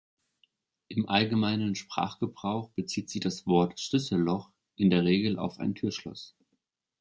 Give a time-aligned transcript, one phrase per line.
[0.87, 6.35] Im allgemeinen Sprachgebrauch bezieht sich das Wort "Schlüsselloch" in der Regel auf ein Türschloss.